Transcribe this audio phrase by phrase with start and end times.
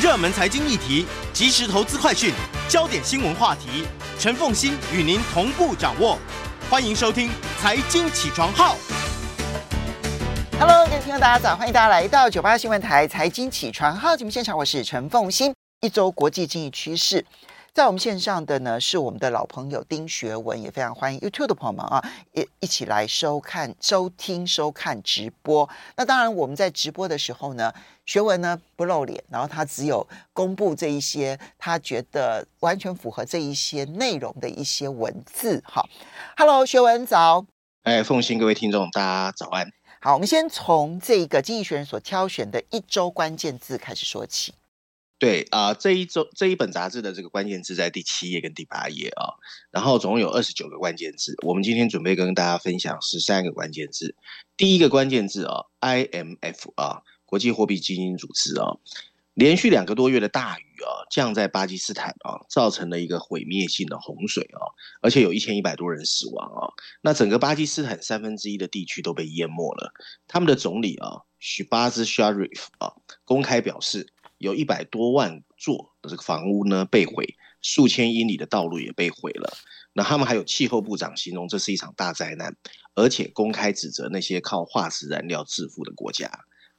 [0.00, 2.32] 热门财经议题、即时投资快讯、
[2.68, 3.84] 焦点新闻话题，
[4.16, 6.16] 陈凤欣与您同步掌握。
[6.70, 7.28] 欢迎收听
[7.60, 8.76] 《财经起床号》。
[10.60, 15.52] Hello，各位听众大家早，欢迎大家来到九八新闻台《财经起床号》节目现场，我是陈凤欣。
[15.80, 17.24] 一周国际经济趋势。
[17.78, 25.70] 在我们线上的呢是我们的老朋友丁学文，也非常欢迎 YouTube 的朋友们啊，一一起来收看、收听、收看直播。
[25.94, 27.72] 那当然，我们在直播的时候呢，
[28.04, 35.62] 学文呢不露脸，然后他只有公布这一些他觉得完全符合这一些内容的一些文字。
[35.64, 35.88] 好
[36.36, 37.46] ，Hello，学文早。
[37.84, 39.70] 哎，奉新，各位听众，大家早安。
[40.00, 44.52] 好，我们先从这个经济学人所挑选的一周关键字开始说起。
[45.18, 49.34] 对啊、呃，这一周这一本杂志的这个关键字在第七页跟第八页啊，
[49.72, 51.34] 然后总共有二十九个关键字。
[51.44, 54.14] 我们今天准备跟大家分享十三个关键字。
[54.56, 58.76] 第一个关键字啊，IMF 啊，国际货币基金组织啊，
[59.34, 64.70] 连续两个多月的大雨啊，降在巴基斯坦啊，造成了一个毁灭性的洪水啊，
[65.02, 66.70] 而且有一千一百多人死亡啊。
[67.00, 69.92] 那整个巴基斯坦三分之一的地区都被淹没了。
[70.28, 72.92] 他们的总理啊，Shehbaz Sharif 啊，
[73.24, 74.12] 公开表示。
[74.38, 79.56] 有一百多万座的这个房屋呢被毁，数千英里的道路也被毁了。
[79.92, 82.56] 那他们还有气候部长形容这是一场大灾难，
[82.94, 86.30] 而且公开指责那些靠化石燃料致富的国家。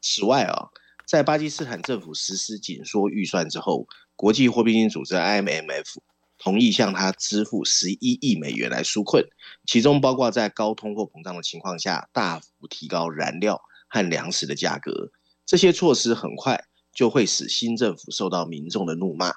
[0.02, 0.70] 此外啊，
[1.06, 3.86] 在巴基斯坦政府实施紧缩预算之后，
[4.16, 5.98] 国际货币基金组织 IMF
[6.38, 9.26] 同意向他支付十一亿美元来纾困，
[9.66, 15.12] 其中包括在高通货膨胀的情况下大幅提高燃料和粮食的价格。
[15.46, 16.69] 这些措施很快。
[16.94, 19.34] 就会使新政府受到民众的怒骂。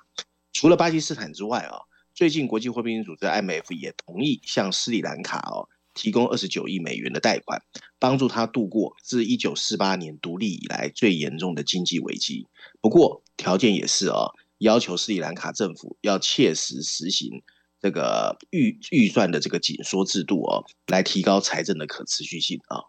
[0.52, 1.80] 除了巴基斯坦之外啊，
[2.14, 7.62] 最近国际货币基金组织 IMF 也同意向斯里兰卡哦提供二十九亿美元的贷款，
[7.98, 12.46] 帮助他度过自一九四八年独立以来最严重的经济危机。
[12.80, 17.42] 不过条件也是哦，要求斯里兰卡政府要切实实行
[17.80, 22.84] 这个预预算的这个紧缩制度哦，来提高财政的可持续性啊。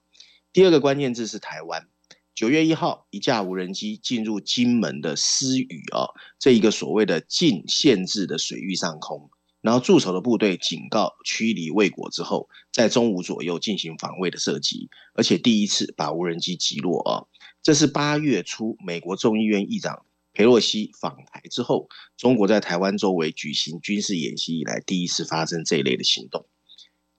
[0.51, 1.87] 第二个关键字是台湾。
[2.35, 9.29] 九月一号，一架无人机进入金门的私语啊，这一个所谓的禁限制的水域上空，
[9.61, 17.21] 然后驻守的部队警告驱离未果之后，在中午左右进行防卫的射击，而且第一次把无人机击落啊。
[17.61, 26.47] 这是八月初美国众议院议长裴洛西访台之后，中国在台湾周围举行军事演习以来第一次发生这一类的行动。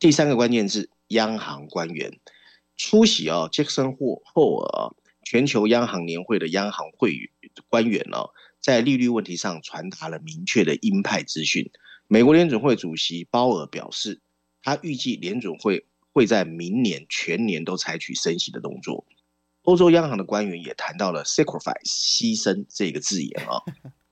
[0.01, 2.19] 第三个关键字：央行官员
[2.77, 4.93] 出席啊，杰克森霍霍尔。
[5.25, 7.31] 全球央行年会的央行会
[7.69, 8.19] 官员呢，
[8.61, 11.71] 在利率问题上传达了明确的鹰派资讯。
[12.07, 14.21] 美国联准会主席鲍尔表示，
[14.63, 19.07] 他预计联准会会在明年全年都采取升息的动作。
[19.63, 23.63] 欧洲央行的官员也谈到了 “sacrifice” 牺牲这个字眼啊。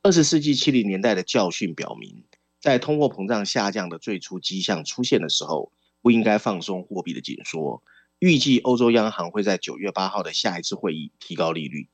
[0.03, 2.25] 二十世纪七零年代的教训表明，
[2.59, 7.83] 在通货膨胀下降的最初迹象出现的时候，不应该放松货币的紧缩。
[8.23, 11.89] 预计欧洲央行会在九月八号的下一次会议提高利率。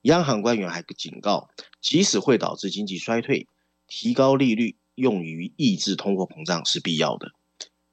[0.00, 1.50] 央行官员还警告，
[1.82, 3.48] 即使会导致经济衰退，
[3.86, 7.32] 提高利率用于抑制通货膨胀是必要的。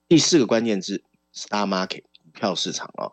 [0.08, 1.04] 第四个关键字
[1.36, 3.12] ：star Market 股票市场啊，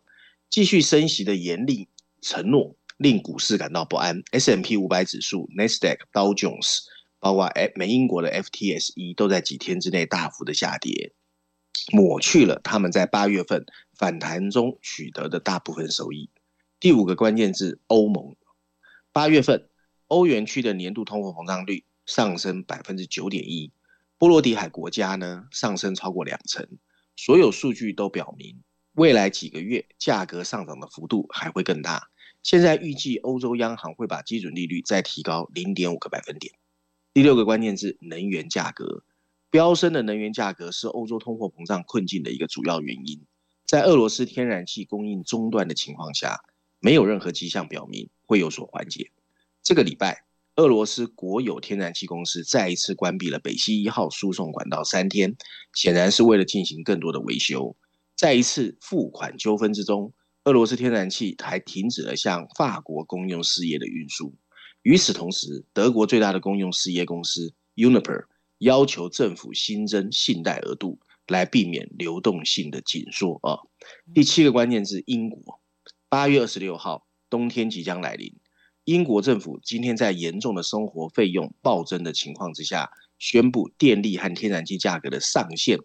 [0.48, 1.88] 继续升息的严厉
[2.22, 4.22] 承诺令股市感到不安。
[4.30, 6.82] S M P 五百指数、Nasdaq、Dow Jones，
[7.18, 11.12] 包括美英国的 FTSE 都在几天之内大幅的下跌。
[11.90, 13.64] 抹去了他们在八月份
[13.98, 16.30] 反弹中取得的大部分收益。
[16.78, 18.36] 第五个关键字：欧盟。
[19.10, 19.68] 八月份，
[20.06, 23.72] 欧元区的年度通货膨胀率上升百分之九点一，
[24.16, 26.78] 波罗的海国家呢上升超过两成。
[27.16, 32.08] 所有数据都表明，未来几个月价格上涨的幅度还会更大。
[32.44, 36.54] 现在预计欧洲央行会把基准利率再提高零点五个百分点。
[37.12, 39.02] 第六个关键字：能源价格。
[39.50, 43.26] 飙升的能源价格是欧洲通货膨胀困境的一个主要原因。
[43.68, 46.40] 在俄罗斯天然气供应中断的情况下，
[46.80, 49.10] 没有任何迹象表明会有所缓解。
[49.62, 50.24] 这个礼拜，
[50.56, 55.36] 俄罗斯国有天然气公司再一次关闭了北溪一号输送管道三天，
[55.74, 57.76] 显然是为了进行更多的维修。
[58.16, 60.14] 在一次付款纠纷之中，
[60.44, 64.34] 俄罗斯天然气还停止了向法国公用事业的运输。
[64.80, 68.24] 与此同时，德国最大的公用事业公司 Uniper。
[68.60, 73.60] 要求政府新增信贷额度，来避免流动性的紧缩啊。
[74.14, 75.60] 第七个关键字：英国。
[76.08, 78.34] 八月二十六号，冬天即将来临。
[78.84, 85.78] 英国政府今天在严重的生活费用暴增的情况之下，宣布电力和天然气价格的上限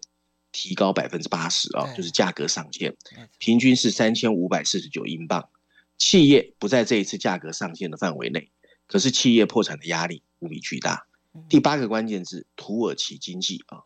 [0.50, 2.96] 提高百分之八十啊，就是价格上限，
[3.38, 5.50] 平均是三千五百四十九英镑。
[5.98, 8.50] 企业不在这一次价格上限的范围内，
[8.86, 11.06] 可是企业破产的压力无比巨大。
[11.50, 13.84] 第八个关键字：土耳其经济啊。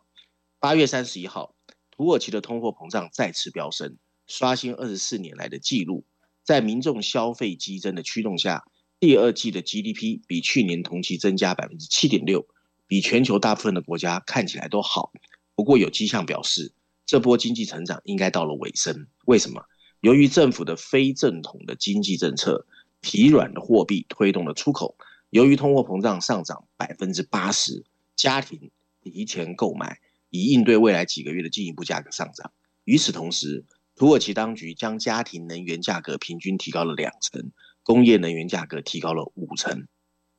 [0.61, 1.55] 八月三十一号，
[1.93, 3.97] 土耳其的通货膨胀再次飙升，
[4.27, 6.05] 刷新二十四年来的纪录。
[6.43, 8.65] 在民众消费激增的驱动下，
[8.99, 12.45] 第二季的 GDP 比去年同期增加百分之七点六，
[12.89, 15.13] 比全球大部分的国家看起来都好。
[15.55, 16.73] 不过有迹象表示，
[17.07, 19.07] 这波经济成长应该到了尾声。
[19.27, 19.65] 为什么？
[20.01, 22.67] 由于政府的非正统的经济政策，
[23.01, 24.97] 疲软的货币推动了出口。
[25.31, 27.85] 由于通货膨胀上涨百分之八十，
[28.17, 28.73] 家庭
[29.03, 30.01] 提前购买，
[30.31, 32.53] 以应对未来几个月的进一步价格上涨。
[32.85, 33.65] 与此同时，
[33.95, 37.51] 土耳其当局将家庭能源价格平均提高了两成，
[37.83, 39.87] 工业能源价格提高了五成。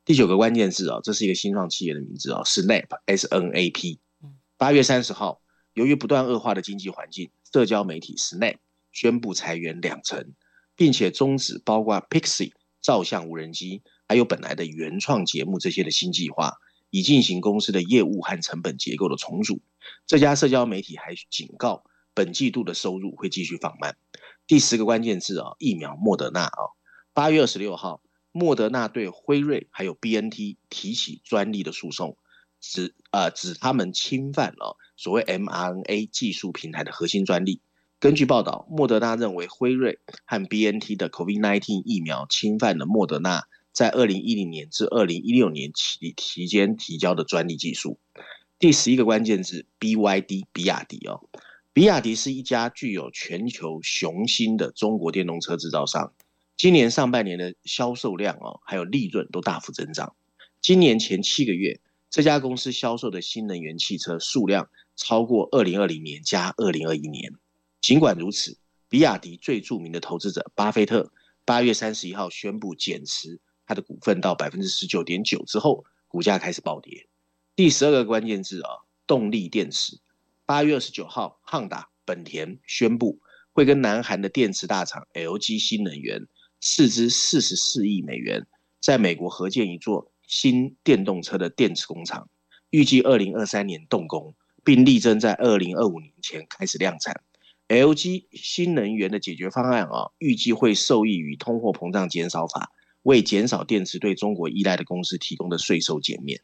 [0.04, 4.00] 第九个关键字啊，这是一个新创企业的名字啊，Snap S N A P。
[4.56, 5.42] 八月三十号，
[5.74, 8.56] 由于不断恶化的经济环境，社交媒体 Snap
[8.90, 10.32] 宣布裁员两成，
[10.74, 13.82] 并且终止包括 Pixie 照相无人机。
[14.08, 16.56] 还有本来的原创节目这些的新计划，
[16.90, 19.60] 以进行公司的业务和成本结构的重组。
[20.06, 21.84] 这家社交媒体还警告，
[22.14, 23.96] 本季度的收入会继续放慢。
[24.46, 26.74] 第十个关键字啊，疫苗莫德纳啊，
[27.12, 32.16] 八月二十六号，莫德纳对辉瑞还有 BNT 提起专利的诉讼，
[32.60, 37.60] 指啊指他们侵犯了所谓 mRNA 技术平台的核心专利。
[37.98, 43.44] 根据报道，莫德纳认为辉瑞和 BNT 的 COVID-19 疫苗侵犯了莫德纳。
[43.72, 48.00] 在二零一零年至二零一六年期期间提交的专利技术。
[48.60, 51.26] 第十一个关键字：BYD，比亚迪哦。
[51.72, 56.12] 比亚迪是一家具有全球雄心的中国电动车制造商。
[56.58, 60.14] 今年上半年的销售量哦，还有利润都大幅增长。
[60.60, 61.80] 今年前七个月，
[62.10, 67.32] 这家公司销售的新能源汽车数量超过二零二零年加二零二一年。
[67.80, 68.58] 尽管如此，
[68.90, 71.10] 比亚迪最著名的投资者巴菲特
[71.46, 73.40] 八月三十一号宣布减持。
[73.64, 77.06] 它的股份到百分之十九点九之后，股价开始暴跌。
[77.60, 79.98] 第十二个关键字啊，动力电池。
[80.46, 83.20] 八月二十九号，汉达、本田宣布
[83.52, 86.26] 会跟南韩的电池大厂 LG 新能源
[86.58, 88.46] 斥资四十四亿美元，
[88.80, 92.30] 在美国合建一座新电动车的电池工厂，
[92.70, 94.34] 预计二零二三年动工，
[94.64, 97.20] 并力争在二零二五年前开始量产。
[97.68, 102.72] LG 新能源的解决方案啊，预计会受益于通货膨胀减少法。
[103.02, 106.40] 为减少电池对中国依赖的公司提供的税收减免。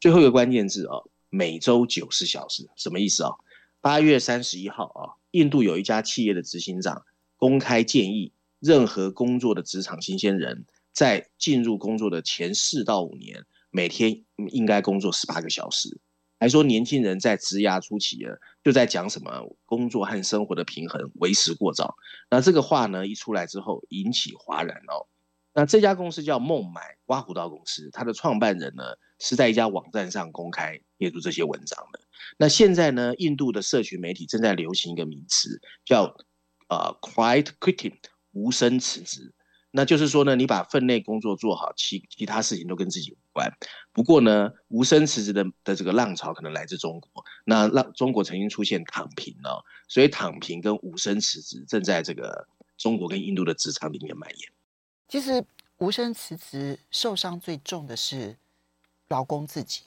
[0.00, 3.32] 最后一个关键字啊，每周九十小时，什么意思啊？
[3.80, 7.04] 八月三十一号啊，印度有一家企业的执行长
[7.36, 16.00] 公开建议，任何工作的职场新鲜人在进入工作的前四到五年，每天应该工作十八个小时。
[16.40, 21.96] 还说年轻人在职涯初期啊，就在讲什么工作和生活的平衡为时过早。
[22.30, 25.08] 那这个话呢，一出来之后引起哗然哦。
[25.52, 28.84] 那这家公司叫孟买刮胡刀公司，它的创办人呢
[29.18, 32.00] 是在一家网站上公开列出这些文章的。
[32.36, 36.16] 那现在呢，印度的社群媒体正在流行一个名词，叫
[36.68, 37.94] 呃 quiet quitting，
[38.32, 39.32] 无声辞职。
[39.70, 43.52] 那就是说呢，你把分内工作做好，其其他事情都跟自己无关。
[43.92, 47.24] 不过呢，无声辞职的的这个浪潮可能来自中国。
[47.44, 52.48] 那让中国曾经出现躺平哦，所以躺平跟无声辞职正在这个
[52.78, 54.52] 中国跟印度的职场里面蔓延。
[55.06, 55.44] 其实
[55.76, 58.36] 无声辞职受伤最重的是
[59.08, 59.82] 劳工自己，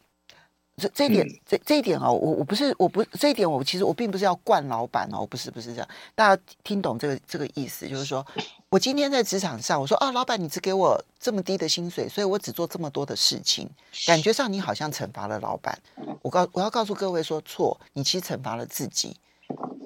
[0.77, 8.25] 这这一点，这这一点哦，我我不是我不这一点，我其实我并不是要惯老板哦，不是不是这样，大家听懂这个这个意思，就是说
[8.69, 13.69] 我今天在职场上，我说啊，老板你只给我这么低的薪水，所以我只做这么多的事情，
[14.07, 15.77] 感觉上你好像惩罚了老板。
[16.21, 19.17] 我告我要告诉各位说错，你其实惩罚了自己。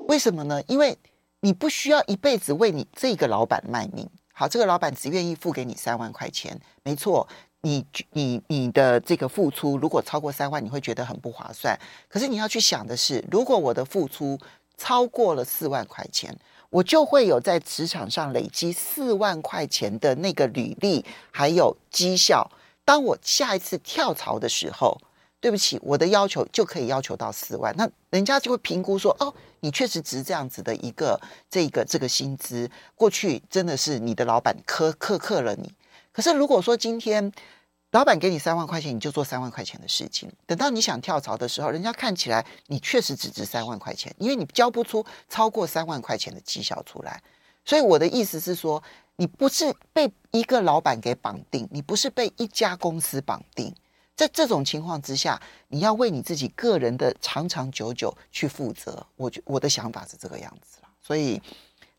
[0.08, 0.62] 为什么呢？
[0.68, 0.98] 因为
[1.40, 4.08] 你不需要一辈子为你这个老板卖命。
[4.38, 7.28] 好，这个老板只愿意付给你三万块钱，没错。
[7.66, 11.76] 你你你的这个付出如果超过三万，你会觉得很不划算。
[12.08, 14.38] 可是你要去想的是，如果我的付出
[14.78, 16.38] 超过了四万块钱，
[16.70, 22.52] 我就会有在职场上累积四万块钱的那个履历，还有绩效。
[22.84, 24.96] 当我下一次跳槽的时候，
[25.40, 31.20] 对不起，我的要求就可以要求到四万，那人家就会评估说，哦，你确实值这样子的一个
[31.50, 32.70] 这个这个薪资。
[32.94, 35.74] 过去真的是你的老板苛苛刻了你，
[36.16, 37.30] 可是如果说今天
[37.92, 47.22] 老板给你三万块钱，你就做三万块钱的事情，等到你想跳槽的时候，人家看起来你确实只值三万块钱，因为你交不出超过三万块钱的绩效出来。
[47.66, 48.82] 所以我的意思是说，
[49.18, 53.76] 你不是被一个老板给绑定，你不是被一家公司绑定。
[54.16, 59.06] 在这种情况之下，你要为你自己个人的长长久久去负责。
[59.18, 60.88] 我觉我的想法是这个样子了。
[61.02, 61.42] 所以，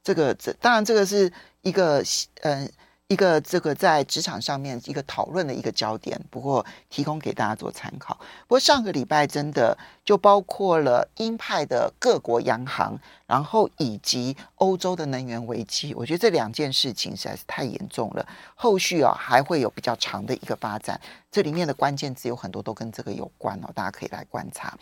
[0.03, 1.31] 这个这当然这个是
[1.61, 2.03] 一个
[2.41, 2.71] 嗯
[3.09, 8.15] 一个这个在职场上面一个讨论的一个焦点，不过提供给大家做参考。
[8.49, 12.99] 不过上个礼拜真的就包括了鹰派的各国央行，
[13.29, 18.27] 然后以及欧洲的能源危机，我觉得这两件事情实在是太严重了。
[18.57, 24.77] 后续啊还会有比较长的一个发展，这里面的关键字有很多都跟这个有关哦，大家可以来观察。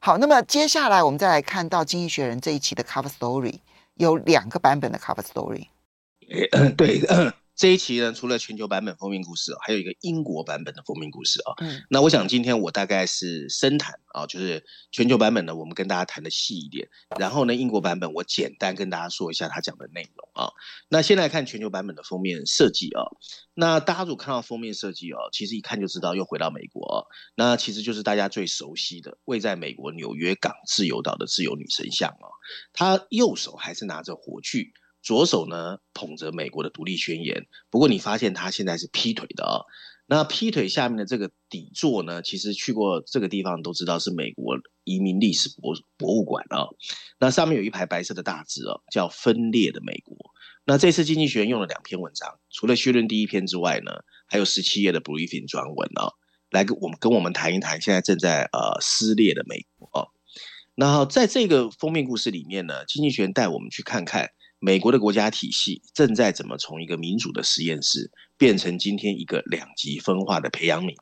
[0.00, 3.58] 好，那么接下来我们再来看到《经济学人》这一期的 Cover Story，
[3.96, 5.66] 有两个版本的 Cover Story。
[6.52, 7.02] 嗯对。
[7.56, 11.54] 这一期呢，除了全球版本封面故事，还有一个英国版本的封面故事啊。
[11.58, 16.86] 嗯，那我想今天我大概是深谈啊，就是全球版本呢，我们跟大家谈的细一点。
[17.18, 20.52] 然后呢，英国版本我简单跟大家说一下他讲的内容啊。
[20.90, 23.02] 那先来看全球版本的封面设计啊。
[23.54, 27.08] 那大家如果看到封面设计哦，其实一看就知道又回到美国。
[27.36, 32.28] 那其实就是大家最熟悉的，位在美国纽约港自由岛的自由女神像啊。
[32.74, 34.74] 她右手还是拿着火炬。
[35.06, 39.62] 左手呢捧着美国的独立宣言，不过你发现他现在是劈腿的啊、
[40.06, 46.66] 那劈腿下面的这个底座呢，其实去过这个地方都知道是美国移民历史博博物馆啊、
[47.20, 50.16] 那上面有一排白色的大字哦，叫“分裂的美国”。
[50.66, 53.92] 那这次经济学院用了两篇文章，除了绪论第一篇之外呢，
[54.26, 56.12] 还有十七页的 briefing 专文啊、哦，
[56.50, 60.08] 来跟我们跟我们谈一谈现在正在呃撕裂的美国啊、哦。
[60.74, 64.30] 然后在这个封面故事里面呢，经济学人带我们去看看。
[64.58, 70.94] 美国的国家体系正在怎么从一个民主的实验室变成今天一个两极分化的培养皿？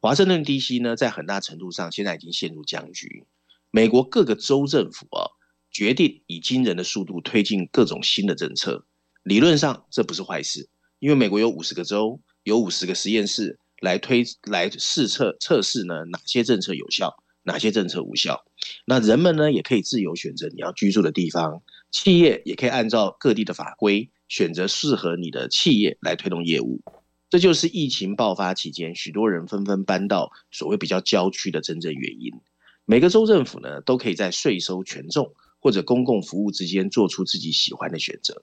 [0.00, 3.24] 华盛顿 DC 呢，在很大程度上现在已经陷入僵局。
[3.70, 5.30] 美国各个州政府啊，
[5.70, 8.84] 决定以惊人的速度推进各种新的政策。
[9.22, 18.44] 理论上这不是坏事，因为美国有五十个州，有五十个实验室来推来试测测试呢，哪些政策有效，哪些政策无效。
[18.84, 21.62] 那人们呢，也可以自由选择你要居住的地方。
[21.92, 26.80] 企业也可以按照各地的法规选择适合你的企业来推动业务，
[27.28, 32.32] 这就是疫情爆发期间许多人纷纷搬到所谓比较郊区的真正原因。
[32.86, 38.42] 每个州政府呢，都可以在税收权重或者公共服务之间做出自己喜欢的选择，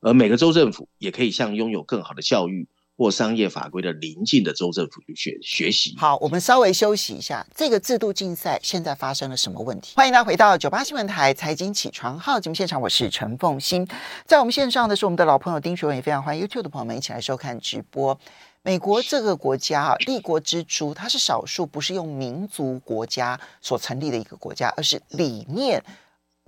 [0.00, 2.68] 而每个州政府也可以向拥有更好的教育。
[3.00, 5.94] 或商业法规的邻近的州政府去学学习。
[5.96, 7.46] 好，我们稍微休息一下。
[7.56, 9.94] 这个制度竞赛现在发生了什么问题？
[9.96, 13.88] 欢迎大家回到九八新闻台财经起床号节目现场，我是陈凤欣。
[14.26, 18.20] 在我们线上的是我们的老朋友丁学文，也非常欢迎 YouTube 的朋友们一起来收看直播。
[18.60, 25.82] 美国这个国家啊，立国之初，它是少数不是用民族国家所成立的一个国家，而是理念、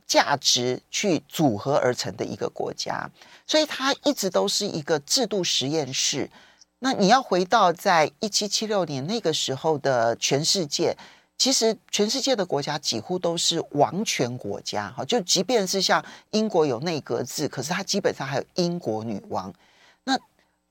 [0.06, 3.11] 价值去组合而成的一个国家。
[3.47, 6.30] 所以它一直都是一个制度实验室。
[6.78, 10.97] 那你要回到在一七七六年那个时候的全世界，
[11.38, 19.52] 其实全世界的国家几乎都是王权国家，哈，就即便是像英国有内阁制，可是它基本上还有英国女王。
[20.04, 20.18] 那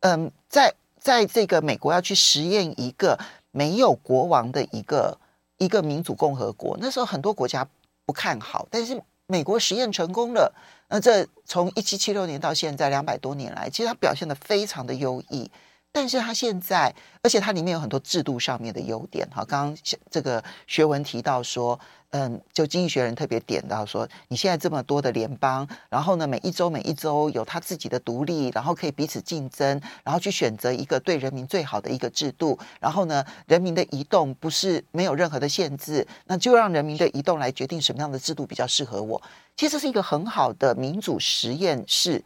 [0.01, 3.17] 嗯，在在这个美国要去实验一个
[3.51, 5.17] 没有国王的一个
[5.57, 7.65] 一个民主共和国，那时候很多国家
[8.05, 10.53] 不看好，但是美国实验成功了。
[10.89, 15.49] 那这从一七七六年到现在两百多年来，其实它表现的非常的优异。
[15.91, 19.27] 但是它现在，而且它里面有很多制度上面的优点。
[19.29, 19.77] 哈，刚刚
[20.09, 21.77] 这个学文提到说，
[22.11, 39.21] 嗯，就经济学人特别点到说，你现在这么多的联邦，然后呢，每一州每一州有它自己的独立，然后可以彼此竞争，然后去选择一个对人民最好的一个制度，然后呢，人民的移动不是没有任何的限制，那就让人民的移动来决定什么样的制度比较适合我。
[39.57, 42.23] 其实是一个很好的民主实验室，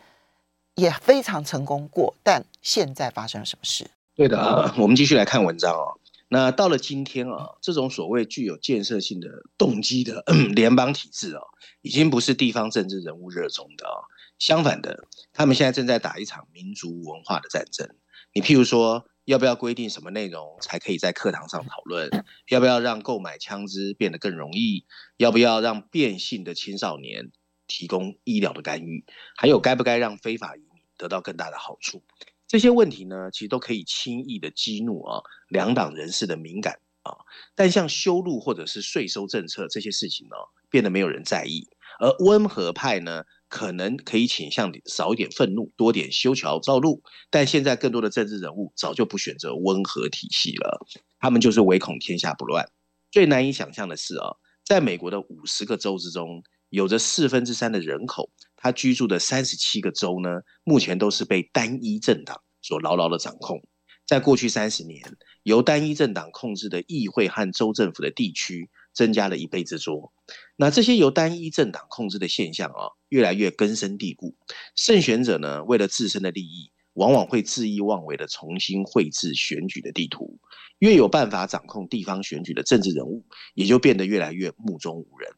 [0.75, 2.15] 也非常成功过。
[2.23, 3.87] 但现在发生了什么事？
[4.15, 5.99] 对的啊， 我们继续来看文章哦。
[6.27, 9.27] 那到了今天啊，这种所谓具有建设性的
[9.57, 10.23] 动机的
[10.55, 11.41] 联邦体制啊，
[11.81, 13.95] 已经不是地方政治人物热衷的啊。
[14.39, 17.87] 相反的，他们现在正在打一场民族文化的战争。
[18.33, 22.09] 你譬如说，要不要规定什么内容才可以在课堂上讨论？
[22.49, 24.85] 要不要让购买枪支变得更容易？
[25.17, 27.31] 要不要让变性的青少年
[27.67, 29.05] 提供医疗的干预？
[29.35, 32.03] 还有，该不该让非法移民得到更大的好处？
[32.47, 37.17] 这些问题呢，其实都可以轻易的激怒啊两党人士的敏感啊，
[37.55, 40.35] 但像修路或者是税收政策这些事情呢，
[40.69, 41.67] 变得没有人在意。
[41.97, 47.01] 而温和派呢，可能可以倾向少一点愤怒，多点修桥造路。
[47.29, 50.85] 但现在更多的政治人物早就不选择温和体系了，
[51.19, 52.69] 他们就是唯恐天下不乱。
[53.11, 56.43] 最难以想象的是啊，在美国的五十个州之中，
[56.75, 58.29] 有着四分之三的人口。
[58.57, 63.61] 他居住的三十七个州呢，目前都是被单一政党所牢牢的掌控。
[64.05, 65.01] 在过去三十年，
[65.43, 70.11] 由单一政党控制的议会和州政府的地区增加了一倍之多。
[70.57, 74.35] 那这些由单一政党控制的现象啊，越来越根深蒂固。
[74.75, 80.39] 胜选者呢，为了自身的利益，往往会恣意妄为的重新绘制选举的地图。
[80.79, 85.31] 越有办法掌控地方选举的政治人物，也就变得越来越目中无人。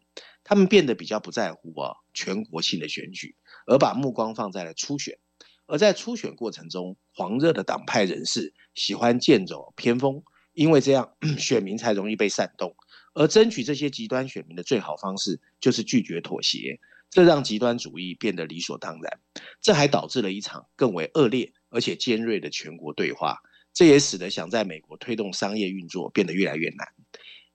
[0.49, 3.35] 他们变得比较不在乎啊全国性的选举，
[3.65, 5.19] 而把目光放在了初选。
[5.65, 10.23] 而在初选过程中，狂热的党派人士喜欢剑走偏锋，
[10.53, 12.73] 因为这样 选民才容易被煽动。
[13.13, 16.79] 而争取这些极端选民的最好方式，就是拒绝妥协。
[17.09, 19.19] 这让极端主义变得理所当然。
[19.61, 23.39] 这还导致了一场更为恶劣而且尖锐的全国对话。
[23.73, 26.87] 这也使得想在美国推动商业运作变得越来越难。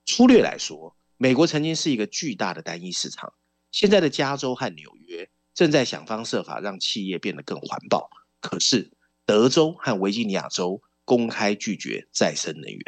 [0.04, 3.32] 粗略来说，美国曾经是一个巨大的单一市场，
[3.70, 5.30] 现在的加州和纽约。
[5.54, 8.10] 正在想方设法让企业变得更环保，
[8.40, 8.90] 可是
[9.24, 12.82] 德州和维吉尼亚州公开拒绝再生能源。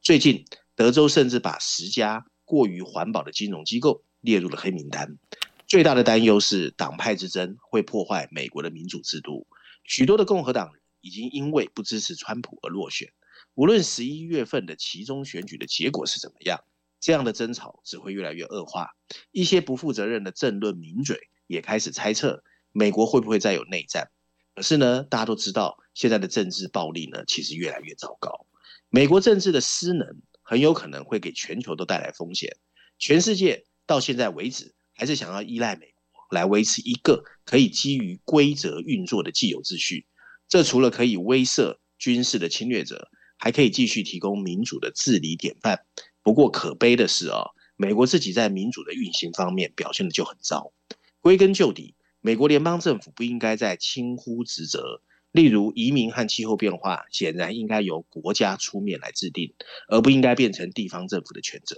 [0.00, 5.18] 最近，德州甚至把十家过于环保的金融机构列入了黑名单。
[5.66, 9.46] 最大的担忧是党派之争会破坏美国的民主制度。
[9.82, 13.12] 许多的共和党人已经因为不支持川普而落选。
[13.52, 16.64] 无论十一月份的其中选举的结果是怎么样，
[17.04, 18.88] 这样的争吵只会越来越恶化。
[19.30, 21.28] 一些不负责任的政论名嘴。
[21.46, 22.42] 也开始猜测
[22.72, 24.10] 美国会不会再有内战。
[24.54, 28.46] 可是呢，大家都知道现在的政治暴力呢，其实越来越糟糕。
[28.88, 32.56] 美国政治的失能很有可能会给全球都带来风险。
[32.98, 40.06] 全世界到现在为止还是想要依赖美国来维持一个可以基于规则运作的既有秩序。
[40.48, 45.84] 这除了可以威慑军事的侵略者，还可以继续提供民主的治理典范。
[46.24, 50.72] 不过可悲的是啊、美国自己在民主的运行方面表现的就很糟。
[51.20, 55.02] 归根究底，美国联邦政府不应该再轻忽职责。
[55.32, 59.52] 例如，移民和气候变化显然应该由国家出面来制定，
[59.88, 61.76] 而不应该变成地方政府的权责。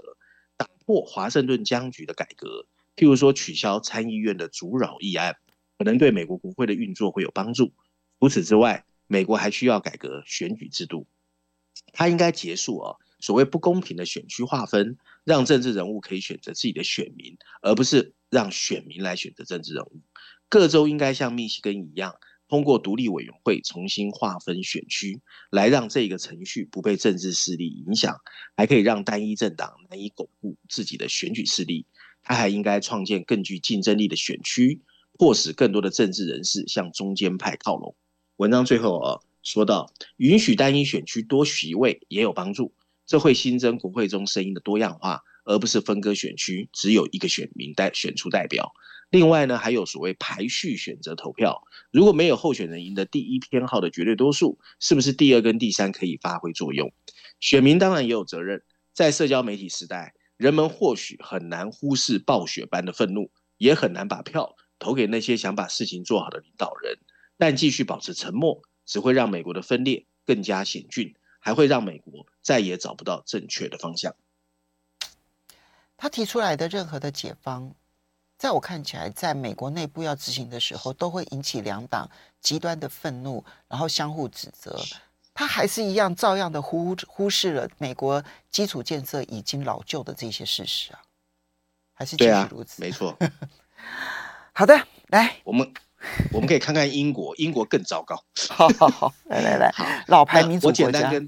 [0.57, 5.37] 打破华盛顿僵局的改革，譬如说取消参议院的阻扰议案，
[5.79, 7.73] 可能对美国国会的运作会有帮助。
[8.21, 11.07] 除此之外，美国还需要改革选举制度，
[11.93, 12.99] 它应该结束哦。
[13.27, 20.01] 所谓不公平的选区划分，让政治人物可以选择自己的选民，而不是让选民来选择政治人物。
[20.49, 22.15] 各州应该像密西根一样，
[22.47, 28.21] 通过独立委员会重新划分选区，来让这个程序不被政治势力影响，
[28.57, 31.85] 还可以让单一政党难以巩固自己的选举势力。
[32.23, 34.83] 他还应该创建更具竞争力的选区，
[35.19, 37.97] 迫使更多的政治人士向中间派靠拢。
[38.37, 42.73] 文章最后啊，说到允许单一选区多席位也有帮助。
[43.07, 48.73] 这会新增国会中声音的多样化，而不是分割选区，只有一个选民代选出代表。
[49.11, 56.93] 另外呢，还有所谓排序选择投票，如果没有候选人赢得第一偏好的绝对多数，是不是第二跟第三可以发挥作用？
[57.39, 58.65] 选民当然也有责任。
[58.93, 66.99] 在社交媒体时代，人们或许很难忽视暴雪般的愤怒，也很难把票投给那些想把事情做好的领导人。
[67.39, 71.15] 但继续保持沉默，只会让美国的分裂更加险峻。
[71.47, 74.17] 还会让美国再也找不到正确的方向。
[75.97, 77.73] 他提出来的任何的解方，
[78.37, 84.77] 在我看起来，在美国内部要执行的时候，都会引起两党极端的愤怒，然后相互指责。
[85.33, 91.01] 他还是一样照样的忽忽视了美国基础建设已经老旧的这些事实啊，
[91.95, 92.83] 还是继续如此？
[92.83, 93.17] 啊，没错。
[94.53, 95.73] 好的，来我们。
[96.33, 98.23] 我们可以看看英国，英国更糟糕。
[98.51, 100.87] 好好好，来来来，好，老牌民主国家。
[100.87, 101.27] 我简单跟，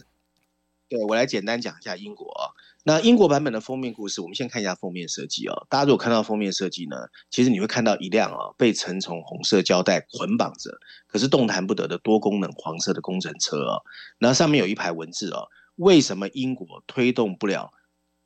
[0.88, 2.52] 对，我来简单讲一下英国啊。
[2.84, 5.66] 那英国版本的封面故事，我们先看一下封面设计哦。
[5.68, 6.96] 大家如果看到封面设计呢，
[7.28, 13.82] 其实你会看到一辆啊被层层红色胶带捆绑着，可是动弹不得的多功能黄色的工程车哦。
[14.18, 17.72] 然后上面有一排文字哦，为什么英国推动不了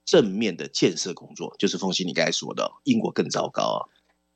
[0.05, 1.57] 正面的建设工作？
[1.59, 3.79] 就是凤西你刚才说的，英国更糟糕啊。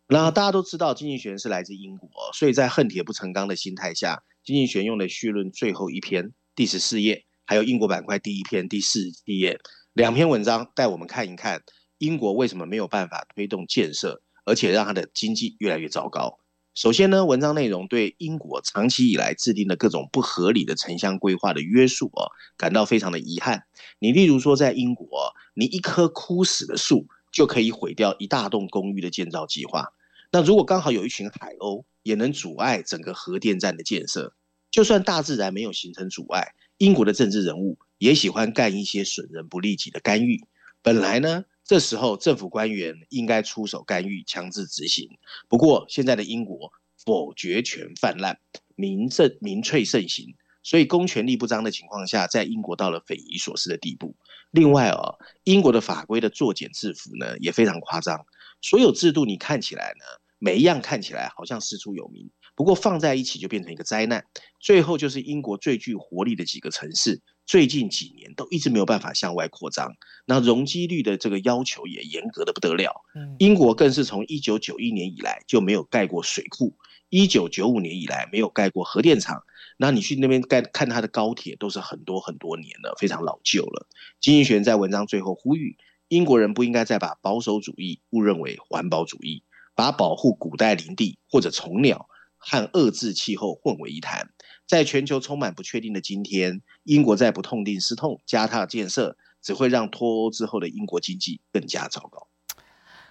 [0.08, 9.58] 那大家都知道，经济学人是来自英国，所以在恨铁不成钢的心态下，经济学人用的序论最后一篇第十四页，还有英国板块第一篇第四十页
[9.92, 11.62] 两篇文章，带我们看一看
[11.98, 16.38] 英国为什么没有办法推动建设，而且让它的经济越来越糟糕。
[16.74, 23.64] 首先呢，文章内容对英国长期以来制定的各种不合理的城乡规划的约束啊，感到非常的遗憾。
[23.98, 29.92] 你例如说，在英国，你一棵枯死的树就可以毁掉一大栋公寓的建造计划。
[30.32, 34.34] 那如果刚好有一群海鸥，也能阻碍整个核电站的建设。
[34.70, 40.46] 就算大自然没有形成阻碍，英国的政治人物也喜欢干一些损人不利己的干预。
[40.80, 45.18] 本来呢，这时候政府官员应该出手干预，强制执行。
[45.46, 46.72] 不过现在的英国
[47.04, 48.38] 否决权泛滥，
[48.76, 54.16] 民政民粹盛行，所以公权力不彰的情况下，在英国到了匪夷所思的地步。
[54.50, 58.24] 另外哦，英国的法规的作茧制服呢，也非常夸张。
[58.62, 60.04] 所有制度你看起来呢，
[60.38, 64.24] 每一样看起来好像师出有名，不过放在一起就变成一个灾难。
[64.60, 73.04] 最后就是英国最具活力的几个城市，最近几年都一直没有办法向外扩张，那容积率的这个要求也严格的不得了。
[73.38, 76.76] 英国更是从一九九一年以来就没有盖过水库，
[77.08, 79.44] 一九九五年以来没有盖过核电厂。
[79.78, 83.86] 那你去那边盖看它的高铁都是很多很多年了，非常老旧了。
[84.20, 85.76] 经济学人在文章最后呼吁，
[86.08, 94.30] 英国人不应该再把保守主义误认为环保主义，把保护古代林地或者虫鸟和遏制气候混为一谈。
[94.66, 102.26] 在全球充满不确定的今天，英国再不痛定思痛加大建设，只会让脱欧之后的英国经济更加糟糕。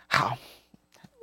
[0.08, 0.38] 好，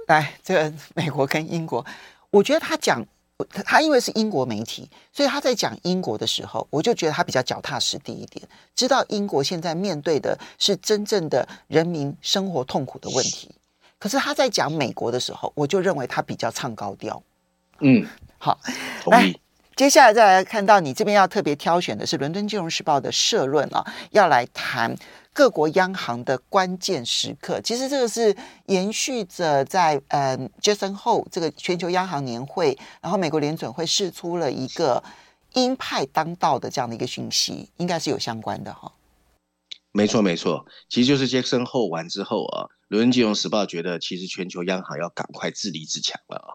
[0.07, 1.85] 来，这个 美国跟英国，
[2.31, 3.05] 我觉得他讲
[3.51, 13.51] 他因为是英国媒体，所以他在讲英国的时候，我就觉得他比较脚踏实地一点，知道英国现在面对的是真正的人民生活痛苦的问题。
[13.99, 17.23] 可是他在讲美国的时候，我就认为他比较唱高调。
[17.81, 18.07] 嗯，
[18.39, 18.59] 好，
[19.03, 19.39] 同意。
[19.75, 24.95] 接下来再来看到你这边要特别挑选的是《伦敦金融时报》的社论啊，要来谈
[25.33, 27.59] 各国央行的关键时刻。
[27.63, 35.03] 其实这个是延续着在呃 Jackson Hole 这个全球央行年会，然后美国联准会释出了一个
[35.55, 38.93] 鹰派当道的这样的一个讯息，应该是有相关的哈。
[39.91, 46.49] 没错没错，其实就是杰森后完之后啊，《伦敦金融时报》觉得其实全球央行要赶快自立自强了啊。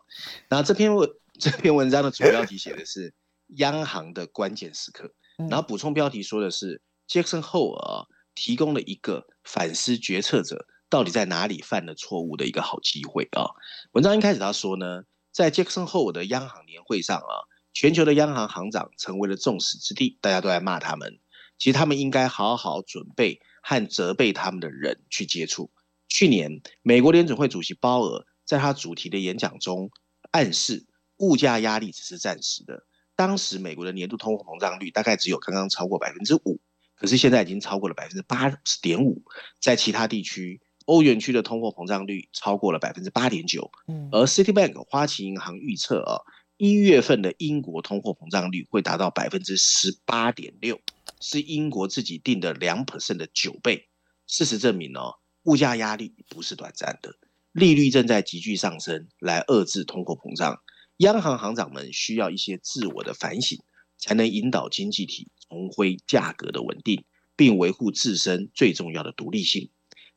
[0.49, 1.09] 那这篇文。
[1.39, 3.13] 这篇文章的主标题写的 是
[3.57, 5.11] 央行的关键时刻，
[5.49, 13.45] 然后补充标题说的是 Jackson Hole 啊提供了一个反思决策者到底在哪里犯了错误的一个好机会啊。
[13.91, 21.19] 文章一开始他说呢，在 Jackson Hole 的央行年会上啊，全球的央行行长成为了众矢之的，大家都在骂他们。
[21.59, 25.71] 其实他们应该好好准备和责备他们的人去接触。
[26.09, 29.91] 去年美国联准会主席鲍尔在他主题的演讲中
[30.31, 30.86] 暗示。
[31.17, 32.83] 物价压力只是暂时的。
[33.15, 36.59] 当时美国的年度通货膨胀率大概只有刚刚超过百分之五，
[36.95, 39.23] 可是现在已经超过了百分之八十点五。
[39.59, 43.71] 在其他地区，欧元区的通货膨胀率超过了百分之八点九。
[44.11, 46.21] 而 Citibank 花旗银行预测啊，
[46.57, 50.79] 一月份的英国通货膨胀率会达到百分之十八点六，
[51.19, 53.89] 是英国自己定的两 percent 的九倍。
[54.27, 57.15] 事实证明哦，物价压力不是短暂的，
[57.51, 60.61] 利率正在急剧上升，来遏制通货膨胀。
[60.97, 63.59] 央行行长们需要一些自我的反省，
[63.97, 67.03] 才能引导经济体重回价格的稳定，
[67.35, 69.69] 并维护自身最重要的独立性。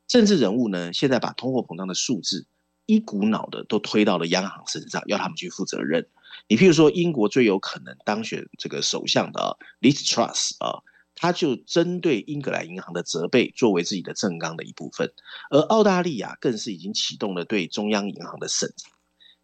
[0.06, 2.46] 政治人物呢，现在把通货膨胀的数字
[2.86, 6.08] 一股脑的都推到了央行身上，要他们去负责任。
[6.48, 10.82] 你譬如说，英国最有可能当选这个首相的 Liz Truss 啊，
[11.14, 15.12] 他就针对英格兰银行的责备作为自己的政纲的一部分，
[15.50, 18.90] 而澳大利亚更是已经启动了对中央银行的审查。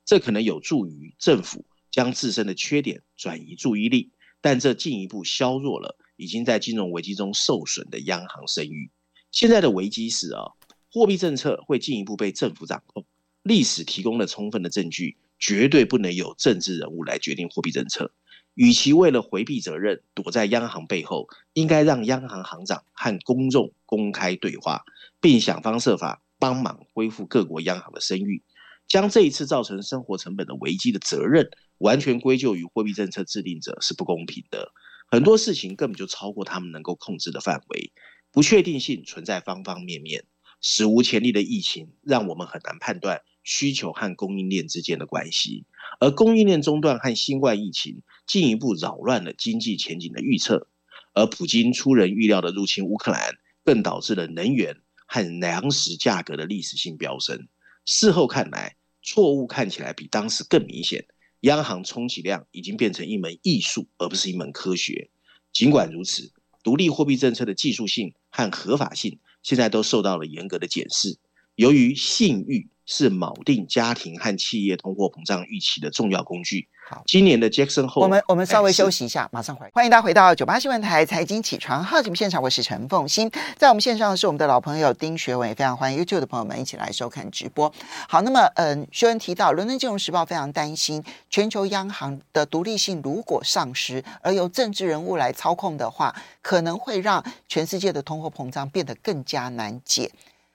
[0.06, 8.90] 这可能有助于政府将自身的缺点转移注意力，但这进一步削弱了已经在金融危机中受损的央行声誉。
[9.32, 10.52] 现在的危机是啊，
[10.92, 13.04] 货币政策会进一步被政府掌控。
[13.42, 18.12] 历史提供了充分的证据，绝对不能由政治人物来决定货币政策。
[18.54, 24.84] 与其为了回避责任躲在央行背后，应该让央行行长和公众公开对话，
[25.20, 28.42] 并想方设法帮忙恢复各国央行的声誉。
[28.88, 34.72] 将这一次造成生活成本的危机的责任完全归咎于货币政策制定者是不公平的。
[35.08, 37.92] 很多事情根本就超过他们能够控制的范围，
[38.32, 40.24] 不确定性存在方方面面。
[40.60, 45.64] 史无前例的疫情让我们很难判断需求和供应链之间的关系，
[46.00, 50.68] 而供应链中断和新冠疫情进一步扰乱了经济前景的预测。
[51.12, 57.48] 而普京出人预料的入侵乌克兰，更导致了能源和粮食价格的历史性飙升。
[57.84, 58.75] 事后看来，
[59.06, 61.06] 错误看起来比当时更明显。
[61.40, 65.10] 央行充其量已经变成一门艺术，而不是一门科学。
[65.52, 66.32] 尽管如此，
[66.64, 71.18] 独立货币政策的技术性和合法性现在都受到了严格的检视。
[71.54, 76.68] 由于信誉是锚定家庭和企业通货膨胀预期的重要工具。
[76.88, 79.72] 好，今年的 Jackson Hole，我们我们稍微休息一下，马上回来。
[79.74, 87.72] 欢迎大家回到九八新闻台财经起床号节目现场，我是陈凤欣，在我们线上的是我们的老朋友丁学文，也非常欢迎 YouTube 的朋友们一起来收看直播。
[88.08, 100.12] 好，那么嗯，学文提到，伦敦金融时报非常担心全球央行的独立性如果丧失，而由政治人物来操控的话，可能会让全世界的通货膨胀变得更加难解。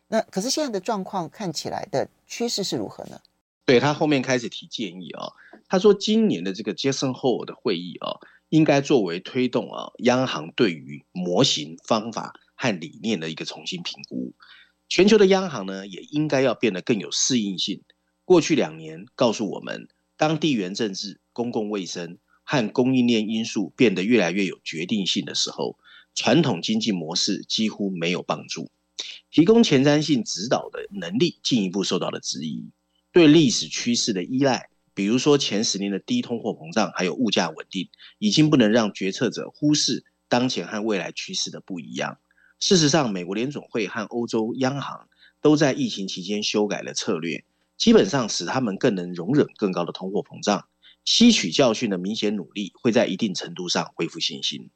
[0.07, 3.19] 那可是现在的状况看起来的趋势是如何呢？
[3.65, 5.33] 对，他后面开始提建议啊、哦，
[5.67, 14.31] 他说今年的这个 Jackson Ho 的会议啊、哦，应该作为推动啊央行对于模型、方法和理念的一个重新评估。
[14.87, 17.81] 全球的央行呢，也应该要变得更有适应性。
[18.23, 25.77] 过去两年告诉我们，当地缘政治、公共卫生和供应链因素变得越来越有决定性的时候，
[26.15, 28.69] 传统经济模式几乎没有帮助。
[29.31, 32.69] 提供前瞻性指导的能力进一步受到了质疑。
[33.13, 37.89] 对历史趋势的依赖，比如说前十年的低通货膨胀，还有物价稳定，
[38.19, 42.17] 已经不能让决策者忽视当前和未来趋势的不一样。
[42.59, 45.07] 事实上，美国联总会和欧洲央行
[45.39, 47.45] 都在疫情期间修改了策略，
[47.77, 50.67] 基本上使他们更能容忍更高的通货膨胀。
[51.05, 54.69] 吸取教训的明显努力，会在一定程度上恢复信心。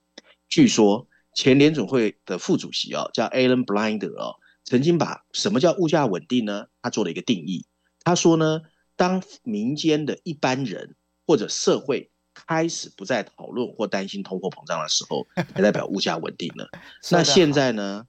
[0.48, 1.08] 据说。
[1.38, 6.66] 前联总会的副主席哦，叫 Alan Blinder 哦，曾经把什么叫物价稳定呢？
[6.82, 7.66] 他做了一个定义。
[8.04, 8.62] 他说呢，
[8.98, 15.26] 当民间的一般人或者社会开始不再讨论或担心通货膨胀的时候，
[15.56, 16.70] 才代表物价稳定了。
[17.12, 18.06] 那现在呢？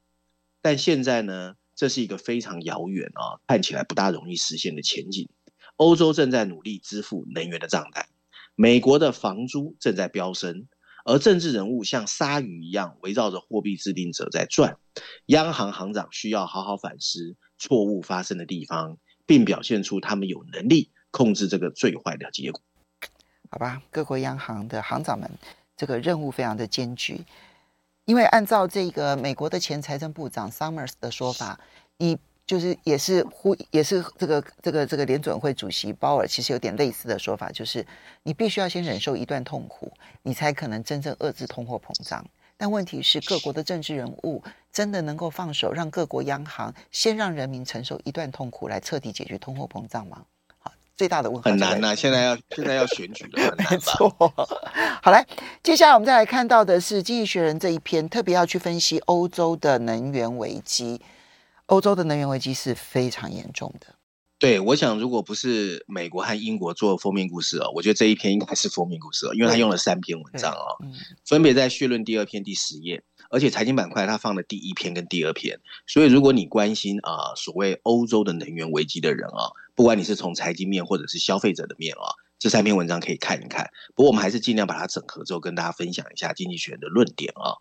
[0.60, 1.54] 但现在呢？
[1.76, 5.28] 这是一个非常遥远啊，看起来不大容易实现的前景。
[5.76, 8.08] 欧洲正在努力支付能源的账单，
[8.54, 10.68] 美国的房租正在飙升。
[11.06, 14.76] 而政治人物像鲨鱼一样围绕着货币制定者在转，
[15.26, 22.60] 央行行长需要好好反思错误发生的地方，并表现出他们有能力控制这个最坏的结果。
[23.48, 25.30] 好吧，各国央行的行长们，
[25.76, 27.24] 这个任务非常的艰巨，
[28.04, 31.60] 因为按照这个美国的前财政部长 Summers 的说法，
[31.98, 32.18] 你。
[32.46, 37.84] 就是也是呼也是这个这个这个联准会主席鲍尔其实有点类似的说法，就是
[38.22, 42.24] 你必须要先忍受一段痛苦，你才可能真正遏制通货膨胀。
[42.56, 50.22] 但问题是，各国的政治人物真的能够放手让各国央行先让人民承受一段痛苦，来彻底解决通货膨胀吗？
[50.58, 54.08] 好，最大的问题很难呐、啊，现在要现在要选举了，很难 没错。
[55.02, 55.26] 好来，
[55.62, 61.02] 接下来我们再来看到的是《经济学人》这一篇，特别要去分析欧洲的能源危机。
[61.66, 63.94] 欧洲的能源危机是非常严重的。
[64.38, 70.76] 对，我想如果不是美国和英国做封面故事哦，我觉得这一篇应该是封面故事哦，因为他用了三篇文章哦，
[71.24, 83.70] 分别在序论第二篇第十页，而且财经板块他放了第一篇跟第二篇，所以如果你关心啊所谓欧洲的能源危机的人啊，不管你是从财经面或者是消费者的面啊，这三篇文章可以看一看。
[83.94, 87.56] 不过我们还是尽量把它整合之后跟大家分享一下经济学的论点啊。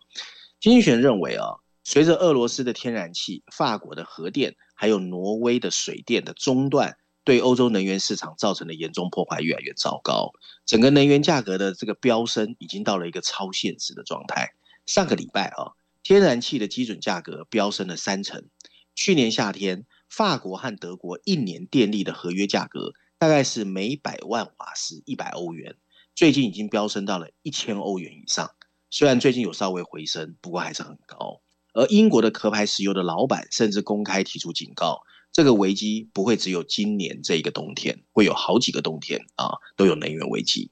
[0.60, 1.56] 经济学认为啊。
[1.88, 10.32] 随着俄罗斯的天然气、法国的核电，还有挪威的水电的中断，对欧洲能源市场造成的严重破坏越来越糟糕。
[10.64, 14.52] 整个能源价格的这个飙升已经到了一个超现实的状态。
[14.84, 18.48] 上个礼拜啊，天然气的基准价格飙升了三成。
[18.96, 25.76] 去年夏天，法国和德国一年电力的合约价格大概是每百万瓦时一百欧元，
[26.16, 28.50] 最近已经飙升到了一千欧元以上。
[28.90, 31.42] 虽然最近有稍微回升，不过还是很高。
[31.76, 40.70] 而英国的壳牌石油的老板甚至公开提出警告，这个危机不会只有今年这一个冬天，会有好几个冬天啊，都有能源危机。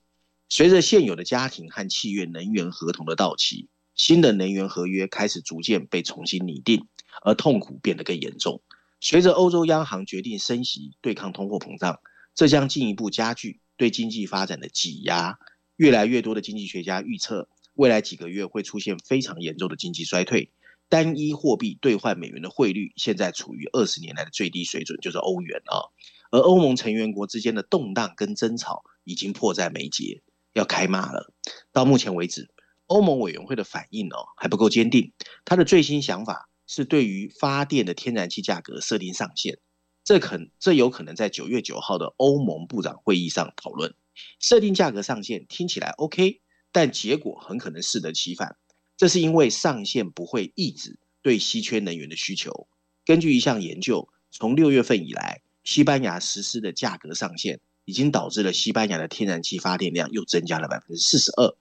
[0.49, 6.87] 随着现有的家庭和企业能源合同的到期，新的能源合约开始逐渐被重新拟定，
[7.23, 8.63] 而痛苦变得更严重。
[8.99, 11.99] 随着欧洲央行决定升息对抗通货膨胀，
[12.33, 15.37] 这将进一步加剧对经济发展的挤压。
[15.75, 20.49] 越来越多的经济学家预测，未来几个月会出现非常严重的经济衰退。
[20.89, 25.89] 单一货币兑换美元的汇率现在处于二十年来的最低水准，就是欧元啊。
[26.31, 30.21] 而欧盟成员国之间的动荡跟争吵已经迫在眉睫，
[30.53, 31.33] 要开骂了。
[31.71, 32.49] 到目前为止，
[32.87, 35.13] 欧盟委员会的反应哦还不够坚定。
[35.45, 39.59] 他的最新想法是对于发电的天然气价格设定上限，
[40.03, 43.95] 这可这有可能在九月九号的欧盟部长会议上讨论。
[44.39, 48.57] 设定价格上限听起来 OK，但结果很可能适得其反。
[48.97, 52.67] 这是因为上限不会抑制对稀缺能源的需求。
[53.05, 61.55] 根据一项研究，从六月份以来，西班牙实施的价格上限已经导致了西班牙的天然气发电量又增加了百分之四十二。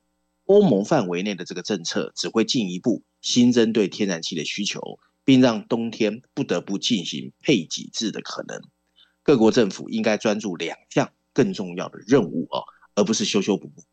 [0.46, 8.60] 欧盟范围内的这个政策只会进一步新增对天然气的需求，并让冬天不得不进行配给制的可能。
[9.22, 13.84] 各国政府应该专注两项更重要的任务哦，而不是修修补补。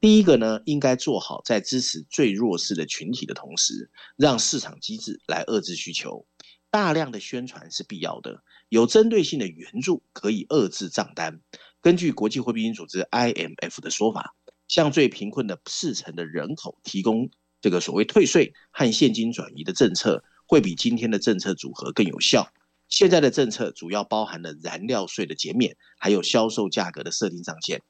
[0.00, 6.26] 第一个呢，应该做好在支持最弱势的群体的同时，让市场机制来遏制需求。
[6.70, 11.40] 大量的宣传是必要的，有针对性的援助可以遏制账单。
[11.80, 14.36] 根据国际货币基金组织 IMF 的说法，
[14.68, 17.28] 向最贫困的四成的人口提供
[17.60, 22.52] 这个所谓退税和现金转移的政策，会比今天的政策组合更有效。
[22.88, 27.82] 现在的政策主要包含了燃料税的减免，还有销售价格的设定上限。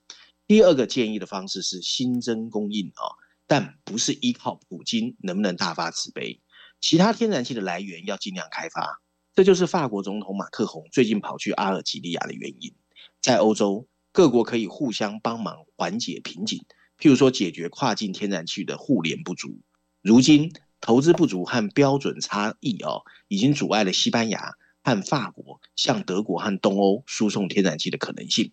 [0.50, 3.14] 第二个建议的方式是新增供应啊，
[3.46, 6.40] 但不是依靠普京能不能大发慈悲，
[6.80, 9.00] 其他天然气的来源要尽量开发。
[9.32, 12.74] 这就是法国总统马克宏最近跑去阿尔及利亚的原因。
[13.22, 16.64] 在欧洲，各国可以互相帮忙缓解瓶颈，
[16.98, 19.60] 譬如说解决跨境天然气的互联不足。
[20.02, 28.52] 如今投资不足和标准差异哦，已经阻碍了西班牙和法国向德国和东欧输送天然气的可能性。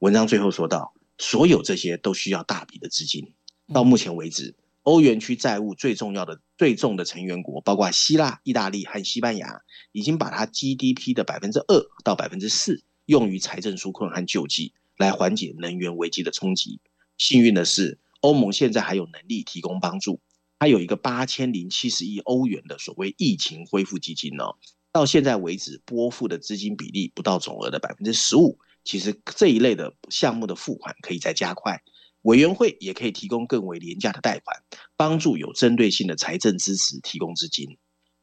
[0.00, 3.34] 文章最后说到，所有这些都需要大笔的资金。
[3.74, 9.60] 到目前为止，欧元区债务最重要的、最重的成员国，包括希腊、意大利和西班牙，
[9.92, 16.80] 已经把它 GDP 的百分之二到百分之四用于财政纾困和救济，来缓解能源危机的冲击。
[17.18, 20.20] 幸运的是，欧盟现在还有能力提供帮助。
[20.58, 24.56] 它有一个八千零七十亿欧元的所谓疫情恢复基金哦，
[24.90, 28.58] 到现在为止拨付的资金比例不到总额的百分之十五。
[28.84, 31.82] 其实这一类的项目的付款可以再加快，
[32.22, 34.62] 委员会也可以提供更为廉价的贷款，
[34.96, 37.78] 帮助有针对性的财政支持提供资金。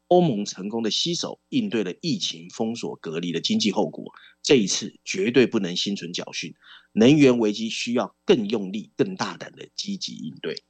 [0.08, 4.10] 欧盟成功的携手应对了疫情封锁隔离的经济后果，
[4.42, 6.54] 这一次绝对不能心存侥幸，
[6.92, 10.62] 能源危机需要更用力、更大胆的积极应对。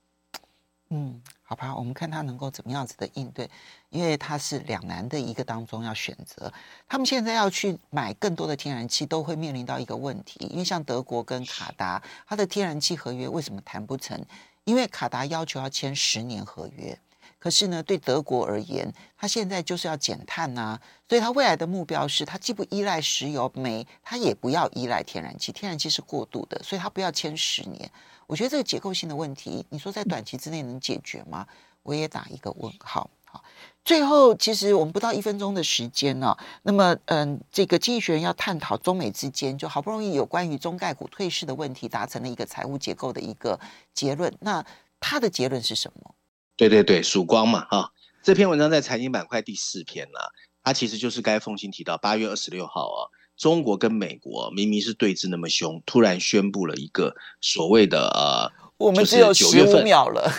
[0.90, 3.48] 嗯，好吧，我们看他能够怎么样子的应对，
[3.88, 6.52] 因为他是两难的一个当中要选择。
[6.86, 14.22] 他们现在要去买更多的天然气，都会面临到一个问题，因为像德国跟卡达，它的天然气合约为什么谈不成？
[14.64, 16.98] 因为卡达要求要签十年合约，
[17.38, 27.90] 可是呢，对德国而言，他现在就是要减碳呐、所以他未来的目标是，他既不依赖石油、煤，他也不要依赖天然气，天然气是过渡的，所以他不要签十年。
[28.28, 31.46] 我觉得这个结构性的问题，你说在短期之内能解决吗？
[31.82, 33.10] 我也打一个问号。
[33.24, 33.42] 好，
[33.84, 36.38] 最后其实我们不到一分钟的时间呢、哦。
[36.62, 43.58] 那么，嗯，这个经济学人要探讨中美之间，就好不容易有关于中概股退市的问题达成了一个财务结构的一个
[43.94, 44.34] 结论。
[44.40, 44.64] 那
[45.00, 46.14] 他的结论是什么？
[46.54, 47.92] 对对对，曙光嘛，哈。
[48.22, 50.28] 这篇文章在财经板块第四篇了、啊，
[50.64, 53.08] 它其实就是该凤新提到八月二十六号啊。
[53.38, 60.30] 中国跟美国明明是对峙那么凶，突然宣布了一个所谓的呃，我们只有十五秒了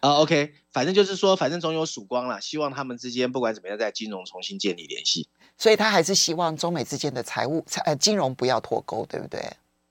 [0.00, 0.16] 啊。
[0.16, 2.40] OK，反正就是说，反正总有曙光了。
[2.40, 5.28] 希望他们之间不管怎么样，在金融重新建立联系。
[5.56, 9.40] 所以他还是希望中美之间的财务财呃金融不要脱钩，对不对？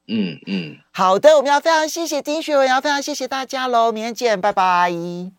[0.07, 0.77] 嗯嗯。
[0.91, 5.31] 好的，我们要非常谢谢丁学文，要非常谢谢大家喽，明天见，拜拜。